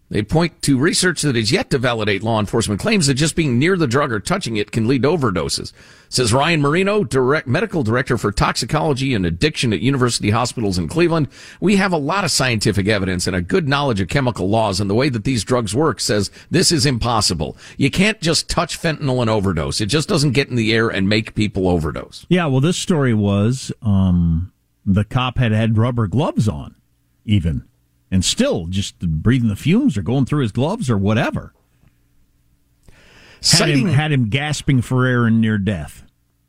[0.10, 3.60] They point to research that is yet to validate law enforcement claims that just being
[3.60, 5.74] near the drug or touching it can lead to overdoses.
[6.08, 11.28] Says Ryan Marino, direct medical director for toxicology and addiction at University Hospitals in Cleveland.
[11.60, 14.90] We have a lot of scientific evidence and a good knowledge of chemical laws and
[14.90, 17.58] the way that these drugs work says this is impossible.
[17.76, 19.82] You can't just touch fentanyl and overdose.
[19.82, 22.26] It just doesn't get in the air and make people overdose.
[22.30, 24.54] Yeah, well, this story was um,
[24.86, 26.76] the cop had had rubber gloves on,
[27.26, 27.68] even,
[28.12, 31.54] and still just breathing the fumes or going through his gloves or whatever.
[33.52, 36.04] Had him, had him gasping for air and near death.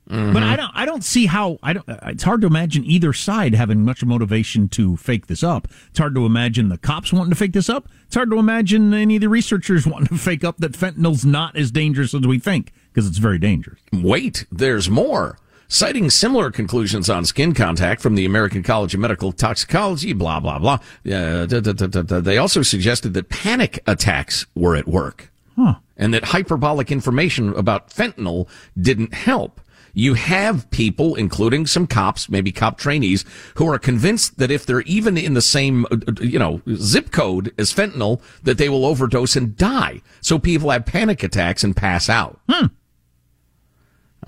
[0.08, 0.36] But mm-hmm.
[0.38, 0.70] I don't.
[0.74, 1.58] I don't see how.
[1.62, 1.86] I don't.
[1.86, 5.68] Uh, it's hard to imagine either side having much motivation to fake this up.
[5.90, 7.90] It's hard to imagine the cops wanting to fake this up.
[8.06, 11.56] It's hard to imagine any of the researchers wanting to fake up that fentanyl's not
[11.56, 13.80] as dangerous as we think because it's very dangerous.
[13.92, 15.38] Wait, there's more.
[15.70, 20.58] Citing similar conclusions on skin contact from the American College of Medical Toxicology, blah, blah,
[20.58, 20.78] blah.
[21.06, 22.20] Uh, da, da, da.
[22.20, 25.74] They also suggested that panic attacks were at work Huh.
[25.96, 28.48] and that hyperbolic information about fentanyl
[28.80, 29.60] didn't help.
[29.92, 33.24] You have people, including some cops, maybe cop trainees,
[33.56, 37.10] who are convinced that if they're even in the same, uh, uh, you know, zip
[37.10, 40.00] code as fentanyl, that they will overdose and die.
[40.22, 42.40] So people have panic attacks and pass out.
[42.48, 42.66] Hmm.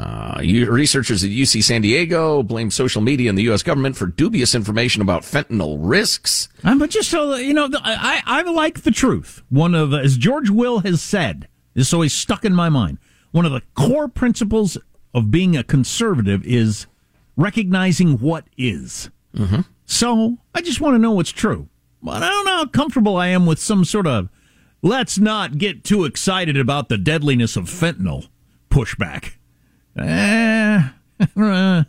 [0.01, 3.63] Uh, researchers at UC San Diego blame social media and the U.S.
[3.63, 6.49] government for dubious information about fentanyl risks.
[6.65, 9.43] Um, but just so you know, I, I like the truth.
[9.51, 12.97] One of, as George Will has said, is always stuck in my mind.
[13.33, 14.79] One of the core principles
[15.13, 16.87] of being a conservative is
[17.37, 19.11] recognizing what is.
[19.37, 19.61] Mm-hmm.
[19.85, 21.69] So I just want to know what's true.
[22.03, 24.31] But I don't know how comfortable I am with some sort of
[24.81, 28.29] let's not get too excited about the deadliness of fentanyl
[28.71, 29.35] pushback.
[29.99, 30.89] Eh.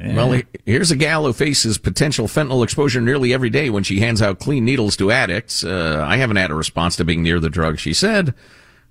[0.00, 4.22] Well, here's a gal who faces potential fentanyl exposure nearly every day when she hands
[4.22, 5.64] out clean needles to addicts.
[5.64, 8.32] Uh, I haven't had a response to being near the drug, she said.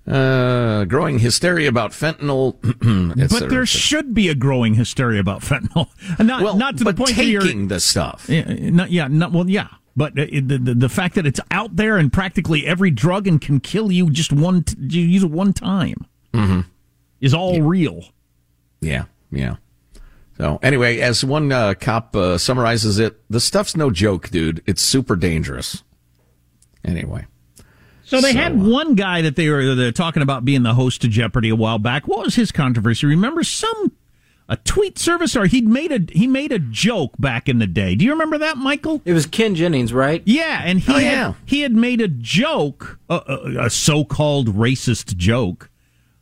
[0.06, 2.56] Uh, growing hysteria about fentanyl.
[3.30, 5.88] but there should be a growing hysteria about fentanyl.
[6.18, 8.26] Not, well, not to the point taking that you're, the stuff.
[8.28, 9.68] Yeah, not, yeah, not, well, yeah.
[9.96, 13.60] But the, the, the fact that it's out there and practically every drug and can
[13.60, 16.60] kill you just one, you use it one time mm-hmm.
[17.20, 17.62] is all yeah.
[17.64, 18.04] real.
[18.80, 19.56] Yeah, yeah.
[20.36, 24.62] So anyway, as one uh, cop uh, summarizes it, the stuff's no joke, dude.
[24.66, 25.82] It's super dangerous.
[26.84, 27.26] Anyway.
[28.04, 31.04] So they so, had one guy that they were they're talking about being the host
[31.04, 32.08] of Jeopardy a while back.
[32.08, 33.06] What was his controversy?
[33.06, 33.92] Remember some
[34.48, 37.94] a tweet service or he'd made a he made a joke back in the day.
[37.94, 39.02] Do you remember that, Michael?
[39.04, 40.22] It was Ken Jennings, right?
[40.24, 41.34] Yeah, and he oh, had, yeah.
[41.44, 45.68] he had made a joke, a, a, a so-called racist joke,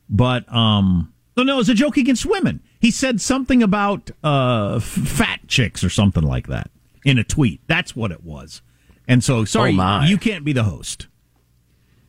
[0.08, 2.60] but um no, no, it was a joke against women.
[2.80, 6.70] He said something about uh, fat chicks or something like that
[7.04, 7.60] in a tweet.
[7.66, 8.62] That's what it was.
[9.08, 11.06] And so, sorry, oh you can't be the host.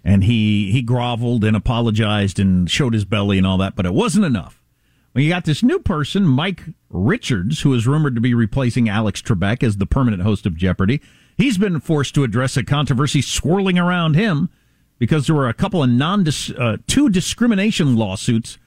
[0.04, 3.94] And he he groveled and apologized and showed his belly and all that, but it
[3.94, 4.64] wasn't enough.
[5.14, 9.22] Well, you got this new person, Mike Richards, who is rumored to be replacing Alex
[9.22, 11.02] Trebek as the permanent host of Jeopardy.
[11.38, 14.50] He's been forced to address a controversy swirling around him
[14.98, 16.26] because there were a couple of non
[16.58, 18.58] uh, two discrimination lawsuits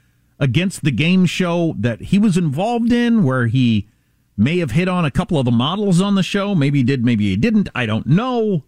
[0.41, 3.87] against the game show that he was involved in, where he
[4.37, 6.55] may have hit on a couple of the models on the show.
[6.55, 7.69] Maybe he did, maybe he didn't.
[7.75, 8.65] I don't know.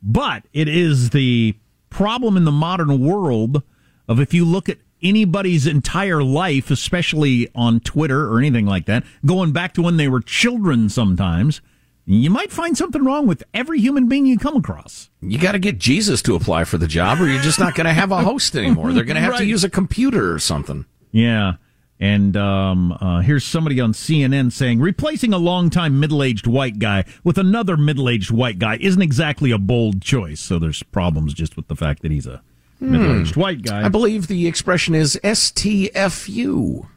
[0.00, 1.56] But it is the
[1.90, 3.62] problem in the modern world
[4.08, 9.04] of if you look at anybody's entire life, especially on Twitter or anything like that,
[9.26, 11.60] going back to when they were children sometimes,
[12.04, 15.10] you might find something wrong with every human being you come across.
[15.20, 17.86] You got to get Jesus to apply for the job, or you're just not going
[17.86, 18.92] to have a host anymore.
[18.92, 19.38] They're going to have right.
[19.38, 20.84] to use a computer or something.
[21.12, 21.54] Yeah.
[22.00, 27.04] And um, uh, here's somebody on CNN saying replacing a longtime middle aged white guy
[27.22, 30.40] with another middle aged white guy isn't exactly a bold choice.
[30.40, 32.42] So there's problems just with the fact that he's a
[32.80, 33.40] middle aged hmm.
[33.40, 33.84] white guy.
[33.84, 36.88] I believe the expression is STFU.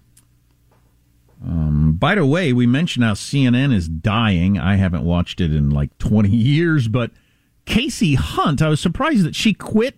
[1.46, 4.58] Um, by the way, we mentioned how CNN is dying.
[4.58, 7.12] I haven't watched it in like 20 years, but
[7.68, 9.96] Kasie Hunt, I was surprised that she quit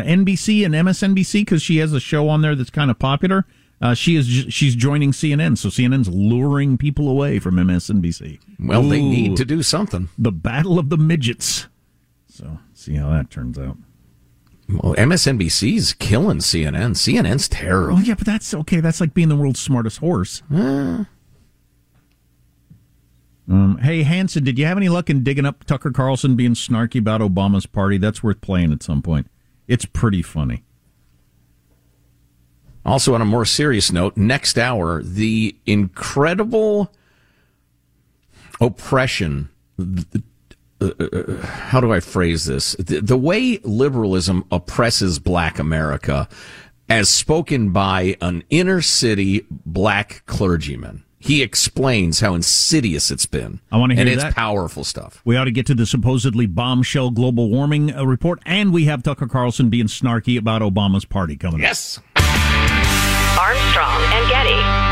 [0.00, 3.46] NBC and MSNBC because she has a show on there that's kind of popular.
[3.80, 8.38] Uh, she is she's joining CNN, so CNN's luring people away from MSNBC.
[8.60, 10.08] Well, Ooh, they need to do something.
[10.16, 11.66] The battle of the midgets.
[12.28, 13.76] So see how that turns out.
[14.68, 16.92] Well, MSNBC's killing CNN.
[16.92, 17.96] CNN's terrible.
[17.98, 18.78] Oh yeah, but that's okay.
[18.78, 20.42] That's like being the world's smartest horse.
[20.52, 21.04] Uh.
[23.48, 27.00] Um, hey Hanson, did you have any luck in digging up Tucker Carlson being snarky
[27.00, 27.98] about Obama's party?
[27.98, 29.26] That's worth playing at some point.
[29.72, 30.64] It's pretty funny.
[32.84, 36.92] Also, on a more serious note, next hour, the incredible
[38.60, 39.48] oppression.
[39.80, 42.76] Uh, uh, how do I phrase this?
[42.80, 46.28] The, the, way liberalism oppresses black America,
[46.90, 51.02] as spoken by an inner city black clergyman.
[51.22, 53.60] He explains how insidious it's been.
[53.70, 54.34] I want to hear and it's that.
[54.34, 55.22] powerful stuff.
[55.24, 59.04] We ought to get to the supposedly bombshell global warming uh, report, and we have
[59.04, 61.60] Tucker Carlson being snarky about Obama's party coming.
[61.60, 61.66] Up.
[61.66, 62.00] Yes.
[63.38, 64.91] Armstrong and Getty.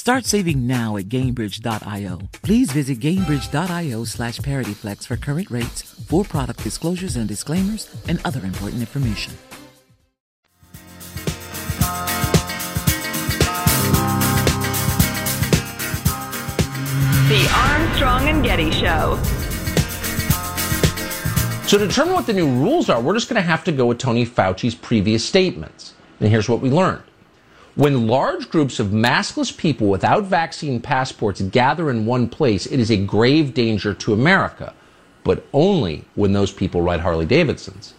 [0.00, 2.20] Start saving now at Gainbridge.io.
[2.40, 8.42] Please visit Gainbridge.io slash ParityFlex for current rates, for product disclosures and disclaimers, and other
[8.46, 9.34] important information.
[17.28, 19.22] The Armstrong and Getty Show.
[21.66, 23.84] So, to determine what the new rules are, we're just going to have to go
[23.84, 25.92] with Tony Fauci's previous statements.
[26.20, 27.02] And here's what we learned.
[27.76, 32.90] When large groups of maskless people without vaccine passports gather in one place, it is
[32.90, 34.74] a grave danger to America,
[35.22, 37.94] but only when those people ride Harley Davidsons.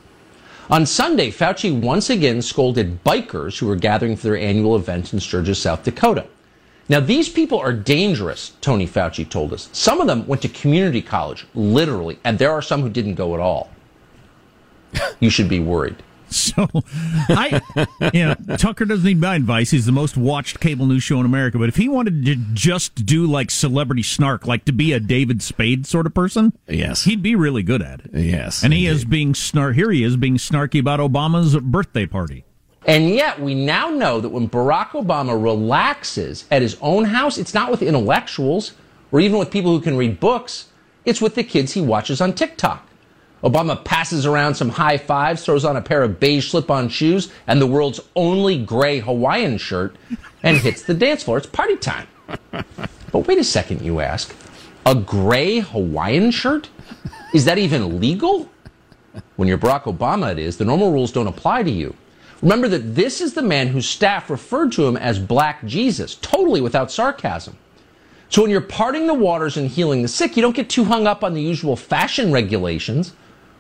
[0.70, 5.20] On Sunday, Fauci once again scolded bikers who were gathering for their annual event in
[5.20, 6.26] Sturgis, South Dakota.
[6.90, 9.70] Now, these people are dangerous, Tony Fauci told us.
[9.72, 13.34] Some of them went to community college, literally, and there are some who didn't go
[13.34, 13.70] at all.
[15.22, 16.04] You should be worried.
[16.52, 16.68] So,
[17.30, 17.62] I,
[18.14, 19.72] you know, Tucker doesn't need my advice.
[19.72, 21.58] He's the most watched cable news show in America.
[21.58, 25.42] But if he wanted to just do like celebrity snark, like to be a David
[25.42, 28.12] Spade sort of person, yes, he'd be really good at it.
[28.14, 29.76] Yes, and he is being snark.
[29.76, 32.44] Here he is being snarky about Obama's birthday party.
[32.86, 37.54] And yet, we now know that when Barack Obama relaxes at his own house, it's
[37.54, 38.74] not with intellectuals
[39.12, 40.70] or even with people who can read books,
[41.06, 42.88] it's with the kids he watches on TikTok.
[43.44, 47.32] Obama passes around some high fives, throws on a pair of beige slip on shoes
[47.48, 49.96] and the world's only gray Hawaiian shirt,
[50.44, 51.38] and hits the dance floor.
[51.38, 52.08] It's party time.
[53.12, 54.36] But wait a second, you ask.
[54.86, 56.70] A gray Hawaiian shirt?
[57.34, 58.50] Is that even legal?
[59.36, 60.58] When you're Barack Obama, it is.
[60.58, 61.96] The normal rules don't apply to you.
[62.42, 66.62] Remember that this is the man whose staff referred to him as Black Jesus, totally
[66.62, 67.58] without sarcasm.
[68.30, 71.06] So when you're parting the waters and healing the sick, you don't get too hung
[71.06, 73.14] up on the usual fashion regulations,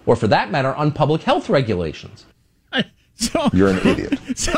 [0.05, 2.25] or for that matter, on public health regulations.
[3.21, 4.19] So, You're an idiot.
[4.35, 4.53] So,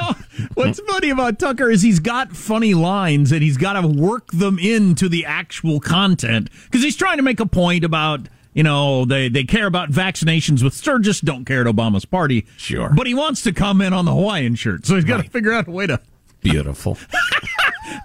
[0.53, 4.57] what's funny about Tucker is he's got funny lines and he's got to work them
[4.57, 8.21] into the actual content because he's trying to make a point about
[8.53, 12.45] you know, they, they care about vaccinations with Sturgis, don't care at Obama's party.
[12.55, 12.91] Sure.
[12.95, 15.67] But he wants to comment on the Hawaiian shirt, so he's got to figure out
[15.67, 15.99] a way to.
[16.41, 16.97] Beautiful.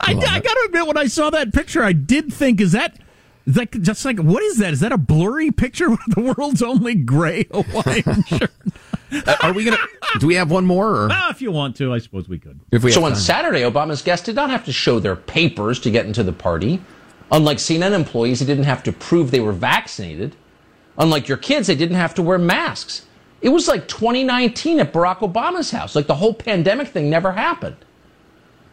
[0.01, 2.99] I, I got to admit, when I saw that picture, I did think, is that.
[3.49, 4.75] Is that just like what is that?
[4.75, 8.53] Is that a blurry picture of the world's only gray Hawaiian shirt?
[9.11, 9.79] Uh, are we gonna?
[10.19, 10.87] Do we have one more?
[10.95, 11.09] Or?
[11.11, 12.61] Ah, if you want to, I suppose we could.
[12.71, 13.21] If we so on time.
[13.21, 16.83] Saturday, Obama's guests did not have to show their papers to get into the party.
[17.33, 20.37] Unlike CNN employees, they didn't have to prove they were vaccinated.
[20.99, 23.07] Unlike your kids, they didn't have to wear masks.
[23.41, 25.95] It was like 2019 at Barack Obama's house.
[25.95, 27.77] Like the whole pandemic thing never happened.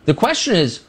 [0.03, 0.83] The question is,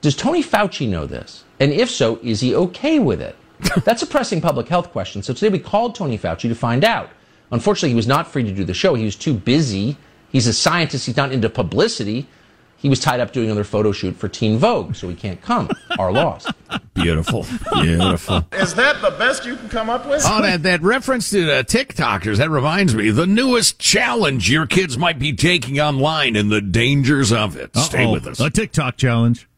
[0.00, 1.44] does Tony Fauci know this?
[1.60, 3.36] And if so, is he okay with it?
[3.84, 5.22] That's a pressing public health question.
[5.22, 7.10] So today we called Tony Fauci to find out.
[7.50, 8.94] Unfortunately, he was not free to do the show.
[8.94, 9.96] He was too busy.
[10.30, 11.06] He's a scientist.
[11.06, 12.28] He's not into publicity.
[12.76, 15.68] He was tied up doing another photo shoot for Teen Vogue, so he can't come.
[15.98, 16.46] Our loss.
[16.94, 17.44] Beautiful.
[17.72, 18.44] Beautiful.
[18.52, 20.22] Is that the best you can come up with?
[20.24, 23.10] Oh, that, that reference to uh, TikTokers, that reminds me.
[23.10, 27.76] The newest challenge your kids might be taking online and the dangers of it.
[27.76, 28.12] Stay Uh-oh.
[28.12, 28.38] with us.
[28.38, 29.48] A TikTok challenge.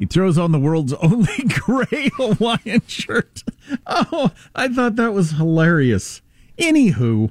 [0.00, 3.44] He throws on the world's only gray Hawaiian shirt.
[3.86, 6.22] Oh, I thought that was hilarious.
[6.58, 7.30] Anywho,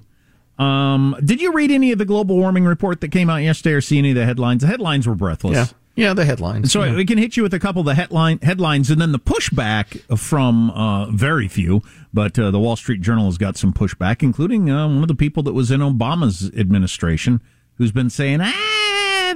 [0.60, 3.82] um, did you read any of the global warming report that came out yesterday or
[3.82, 4.62] see any of the headlines?
[4.62, 5.56] The headlines were breathless.
[5.56, 5.66] Yeah.
[5.96, 6.72] Yeah, the headlines.
[6.72, 6.96] So yeah.
[6.96, 10.00] we can hit you with a couple of the headline headlines, and then the pushback
[10.18, 11.82] from uh, very few.
[12.14, 15.16] But uh, the Wall Street Journal has got some pushback, including uh, one of the
[15.16, 17.42] people that was in Obama's administration,
[17.78, 18.69] who's been saying, "Ah,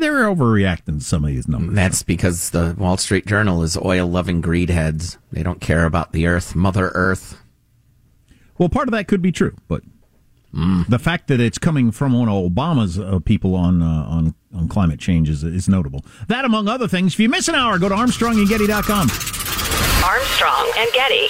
[0.04, 4.08] they're overreacting to some of these numbers." That's because the Wall Street Journal is oil
[4.08, 5.18] loving greed heads.
[5.32, 7.38] They don't care about the earth, Mother Earth.
[8.58, 9.82] Well, part of that could be true, but
[10.54, 14.68] the fact that it's coming from one of Obama's uh, people on uh, on on
[14.68, 16.06] climate change is, is notable.
[16.28, 17.14] That, among other things.
[17.14, 19.10] If you miss an hour, go to ArmstrongandGetty.com.
[20.04, 21.30] Armstrong and Getty.